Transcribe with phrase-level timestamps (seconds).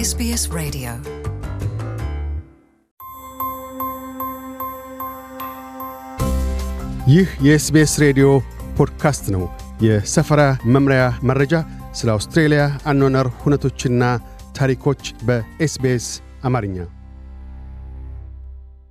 [0.00, 0.90] SBS Radio.
[7.08, 8.26] ይህ የ SBS ሬዲዮ
[8.78, 9.42] ፖድካስት ነው።
[9.82, 11.52] የሰፈራ መምሪያ መረጃ፣
[11.94, 14.02] ስለ አውስትሬልያ አኗኗር ሁነቶችና
[14.56, 16.06] ታሪኮች በ SBS
[16.44, 16.76] አማርኛ።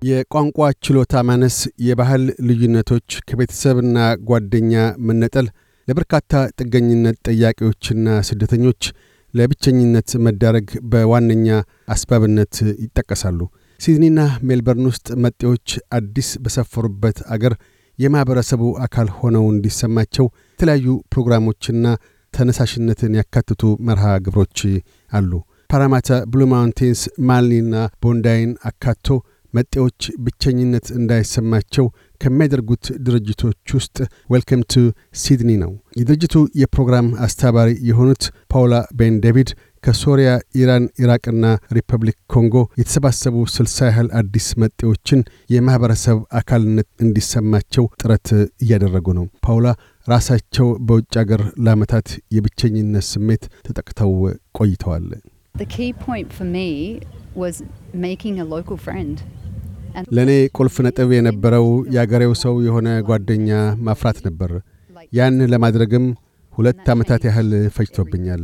[0.01, 5.47] የቋንቋ ችሎታ ማነስ፣ የባህል ልዩነቶች፣ ከቤተሰብና ጓደኛ መነጠል
[5.87, 8.83] ለበርካታ ጥገኝነት ጠያቂዎችና ስደተኞች
[9.33, 11.47] ለብቸኝነት መዳረግ በዋነኛ
[11.93, 13.39] አስባብነት ይጠቀሳሉ።
[13.79, 17.53] ሲድኒና ሜልበርን ውስጥ መጤዎች አዲስ በሰፈሩበት አገር
[17.99, 21.85] የማኅበረሰቡ አካል ሆነው እንዲሰማቸው የተለያዩ ፕሮግራሞችና
[22.33, 24.59] ተነሳሽነትን ያካትቱ መርሃ ግብሮች
[25.11, 25.31] አሉ።
[25.69, 29.07] ፓራማታ ብሉ ማውንቴንስ ማልኒና ቦንዳይን አካቶ
[29.53, 31.85] መጤዎች ብቸኝነት እንዳይሰማቸው
[32.21, 33.97] ከሚያደርጉት ድርጅቶች ውስጥ
[34.31, 34.81] Welcome to
[35.21, 39.51] Sydney ነው። የድርጅቱ የፕሮግራም አስተባባሪ የሆኑት ፓውላ ቤን ዴቪድ
[39.83, 41.45] ከሶሪያ፣ ኢራን፣ ኢራቅና
[41.77, 45.21] ሪፐብሊክ ኮንጎ የተሰባሰቡ ስልሳ ያህል አዲስ መጤዎችን
[45.53, 48.27] የማኅበረሰብ አካልነት እንዲሰማቸው ጥረት
[48.63, 49.67] እያደረጉ ነው። ፓውላ
[50.07, 54.13] ራሳቸው በውጭ አገር ለዓመታት የብቸኝነት ስሜት ተጠቅተው
[54.59, 55.07] ቆይተዋል።
[55.55, 56.67] The key point for me
[57.35, 57.55] was
[58.01, 59.15] making a local friend.
[60.15, 63.49] ለእኔ ቁልፍ ነጥብ የነበረው የአገሬው ሰው የሆነ ጓደኛ
[63.85, 64.51] ማፍራት ነበር።
[65.13, 66.05] ያን ለማድረግም
[66.53, 68.43] ሁለት ዓመታት ያህል ፈጅቶብኛል።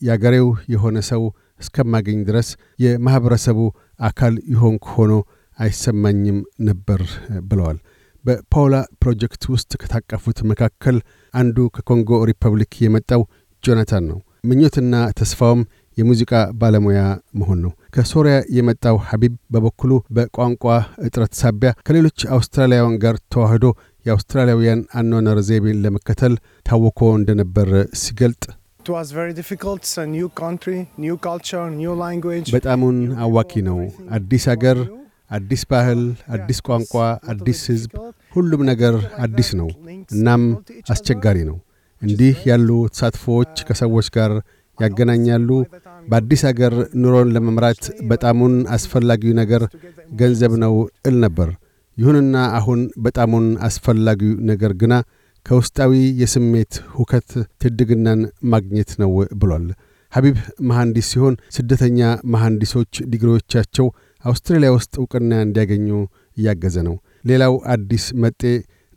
[0.00, 1.22] የአገሬው የሆነ ሰው
[1.60, 2.48] እስከማገኝ ድረስ
[2.84, 3.58] የማኅበረሰቡ
[4.00, 5.14] አካል ይሆንኩ ሆኖ
[5.58, 7.00] አይሰማኝም ነበር
[7.48, 7.78] ብለዋል።
[8.24, 10.96] በፓውላ ፕሮጀክት ውስጥ ከታቀፉት መካከል
[11.34, 13.22] አንዱ ከኮንጎ ሪፐብሊክ የመጣው
[13.64, 15.62] ጆናታን ነው። ምኞትና ተስፋውም
[15.96, 17.00] የሙዚቃ ባለሙያ
[17.34, 20.64] መሆን ነው። ከሶሪያ የመጣው ሐቢብ በበኩሉ በቋንቋ
[21.06, 23.66] እጥረት ሳቢያ ከሌሎች አውስትራሊያውያን ጋር ተዋህዶ
[24.06, 26.34] የአውስትራሊያውያን አኗኗር ዘይቤን ለመከተል
[26.66, 27.70] ታውኮ እንደነበር
[28.02, 28.42] ሲገልጥ
[28.82, 29.80] It was very difficult.
[29.80, 32.46] It's a new country, new culture, new language.
[32.54, 33.78] በጣሙን አዋኪ ነው።
[34.16, 34.78] አዲስ አገር፣
[35.30, 36.00] አዲስ ባህል፣
[36.36, 36.94] አዲስ ቋንቋ፣
[37.32, 37.92] አዲስ ሕዝብ፣
[38.32, 38.94] ሁሉም ነገር
[39.26, 39.68] አዲስ ነው።
[40.14, 40.44] እናም
[40.94, 41.58] አስቸጋሪ ነው።
[42.02, 44.32] እንዲህ ያሉ ተሳትፎዎች ከሰዎች ጋር
[44.80, 45.48] ያገናኛሉ።
[46.08, 49.64] በአዲስ አገር ኑሮን ለመምራት በጣሙን አስፈላጊው ነገር
[50.20, 50.74] ገንዘብ ነው
[51.04, 51.50] እል ነበር።
[51.96, 54.94] ይሁንና አሁን በጣሙን አስፈላጊው ነገር ግና
[55.46, 57.28] ከውስጣዊ የስሜት ሁከት
[57.62, 58.20] ትድግናን
[58.52, 59.66] ማግኘት ነው ብሏል።
[60.12, 60.36] ሐቢብ
[60.68, 62.00] መሐንዲስ ሲሆን ስደተኛ
[62.34, 63.86] መሐንዲሶች ዲግሪዎቻቸው
[64.24, 65.86] አውስትራሊያ ውስጥ ዕውቅና እንዲያገኙ
[66.36, 68.42] እያገዘ ነው። ሌላው አዲስ መጤ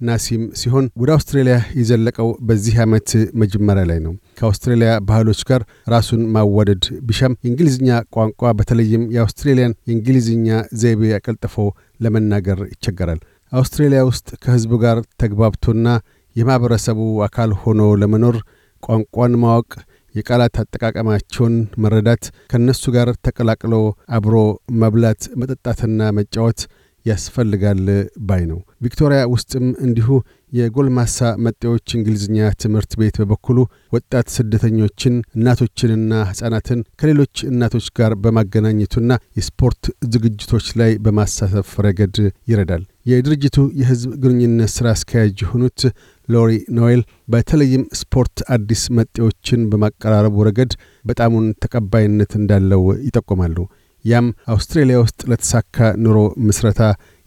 [0.03, 3.09] ናሲም ሲሆን ወደ አውስትራሊያ የዘለቀው በዚህ ዓመት
[3.41, 10.49] መጀመሪያ ላይ ነው። ከአውስትራሊያ ባህሎች ጋር ራሱን ማዋደድ ቢሻም የእንግሊዝኛ ቋንቋ በተለይም የአውስትሬሊያን የእንግሊዝኛ
[10.81, 11.55] ዘይቤ አቀልጥፎ
[11.99, 13.21] ለመናገር ይቸገራል።
[13.51, 15.87] አውስትሬሊያ ውስጥ ከሕዝቡ ጋር ተግባብቶና
[16.35, 18.37] የማኅበረሰቡ አካል ሆኖ ለመኖር
[18.83, 19.71] ቋንቋን ማወቅ፣
[20.15, 21.53] የቃላት አጠቃቀማቸውን
[21.83, 23.75] መረዳት፣ ከእነሱ ጋር ተቀላቅሎ
[24.17, 24.35] አብሮ
[24.81, 26.59] መብላት፣ መጠጣትና መጫወት
[27.05, 27.81] ያስፈልጋል
[28.27, 30.07] ባይ ነው። ቪክቶሪያ ውስጥም እንዲሁ
[30.51, 33.59] የጎልማሳ መጤዎች እንግሊዝኛ ትምህርት ቤት በበኩሉ
[33.95, 39.09] ወጣት ስደተኞችን እናቶችንና ሕፃናትን ከሌሎች እናቶች ጋር በማገናኘቱና
[39.39, 39.83] የስፖርት
[40.13, 42.17] ዝግጅቶች ላይ በማሳተፍ ረገድ
[42.51, 45.81] ይረዳል። የድርጅቱ የሕዝብ ግንኙነት ሥራ አስኪያጅ የሆኑት
[46.29, 47.01] ሎሪ ኖዌል
[47.33, 50.73] በተለይም ስፖርት አዲስ መጤዎችን በማቀራረቡ ረገድ
[51.05, 53.57] በጣሙን ተቀባይነት እንዳለው ይጠቁማሉ።
[54.05, 56.81] ያም አውስትሬሊያ ውስጥ ለተሳካ ኑሮ ምስረታ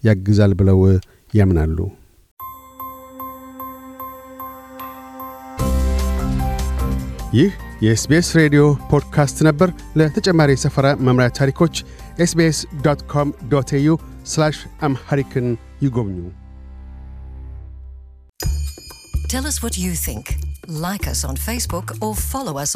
[0.04, 0.80] ያግዛል ብለው
[1.34, 1.78] ያምናሉ።
[7.34, 7.52] ይህ
[7.82, 11.74] የ SBS ሬዲዮ ፖድካስት ነበር። ለተጨማሪ የሰፈራ መምሪያ ታሪኮች
[12.18, 13.96] SBS dot com dot au
[14.80, 15.48] Amharic ን
[15.82, 16.18] ይጎብኙ።
[19.28, 20.26] Tell us what you think.
[20.68, 22.72] Like us on Facebook or follow us.